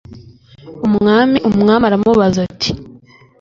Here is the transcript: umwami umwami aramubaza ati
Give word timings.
umwami 0.87 1.37
umwami 1.49 1.83
aramubaza 1.89 2.39
ati 2.47 2.71